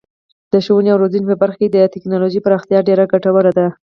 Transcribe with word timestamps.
د 0.51 0.53
ښوونې 0.65 0.89
او 0.91 1.01
روزنې 1.03 1.25
په 1.29 1.35
برخه 1.41 1.57
کې 1.61 1.67
د 1.71 1.77
تکنالوژۍ 1.93 2.39
پراختیا 2.45 2.79
ډیره 2.87 3.03
ګټوره 3.13 3.51
ده. 3.57 3.67